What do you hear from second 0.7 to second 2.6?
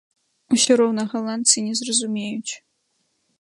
роўна галандцы не зразумеюць!